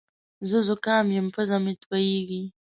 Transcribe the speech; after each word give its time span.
زه 0.49 0.57
زوکام 0.67 1.05
یم 1.15 1.27
پزه 1.35 1.57
مې 1.63 1.73
تویېږې 1.81 2.41